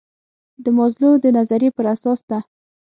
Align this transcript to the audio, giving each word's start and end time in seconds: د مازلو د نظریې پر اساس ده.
د 0.63 0.65
مازلو 0.77 1.11
د 1.23 1.25
نظریې 1.37 1.69
پر 1.75 1.85
اساس 1.93 2.19
ده. 2.29 2.39